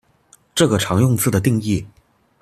[0.55, 1.85] 這個常用字的定義